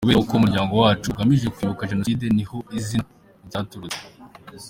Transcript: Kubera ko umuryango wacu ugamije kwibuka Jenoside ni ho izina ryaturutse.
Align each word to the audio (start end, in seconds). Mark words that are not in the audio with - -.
Kubera 0.03 0.25
ko 0.27 0.33
umuryango 0.39 0.73
wacu 0.83 1.07
ugamije 1.09 1.47
kwibuka 1.55 1.89
Jenoside 1.91 2.25
ni 2.35 2.43
ho 2.49 2.57
izina 2.77 3.07
ryaturutse. 3.47 4.01